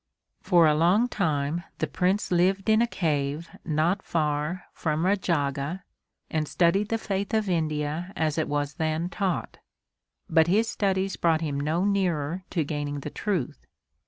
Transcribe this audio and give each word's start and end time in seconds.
For 0.41 0.65
a 0.65 0.73
long 0.73 1.07
time 1.07 1.63
the 1.77 1.85
Prince 1.85 2.31
lived 2.31 2.69
in 2.69 2.81
a 2.81 2.87
cave 2.87 3.49
not 3.63 4.01
far 4.01 4.63
from 4.73 5.05
Rajagha 5.05 5.83
and 6.27 6.47
studied 6.47 6.89
the 6.89 6.97
faith 6.97 7.35
of 7.35 7.47
India 7.47 8.11
as 8.15 8.39
it 8.39 8.47
was 8.47 8.73
then 8.81 9.09
taught, 9.09 9.59
but 10.27 10.47
his 10.47 10.67
studies 10.67 11.17
brought 11.17 11.41
him 11.41 11.59
no 11.59 11.85
nearer 11.85 12.43
to 12.49 12.63
gaining 12.63 13.01
the 13.01 13.11
truth. 13.11 13.67